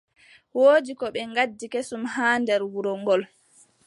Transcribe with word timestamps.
Woodi 0.57 0.91
ko 0.99 1.05
ɓe 1.13 1.21
ngaddi 1.31 1.65
kesum 1.73 2.03
haa 2.13 2.35
nder 2.41 2.61
wuro 2.71 2.91
ngol. 3.01 3.21